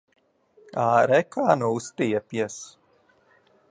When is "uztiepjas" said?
1.83-2.61